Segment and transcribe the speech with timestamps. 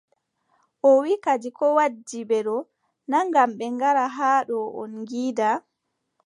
[0.87, 2.57] O wiʼi kadi koo waddi ɓe ɗo,
[3.09, 5.49] naa ngam ɓe ngara haa ɗo on ngiida.